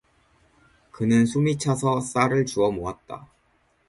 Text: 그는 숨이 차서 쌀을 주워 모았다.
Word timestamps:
그는 0.89 1.27
숨이 1.27 1.59
차서 1.59 2.01
쌀을 2.01 2.47
주워 2.47 2.71
모았다. 2.71 3.29